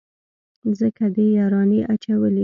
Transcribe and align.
ځکه 0.79 1.05
دې 1.15 1.25
يارانې 1.37 1.79
اچولي. 1.93 2.39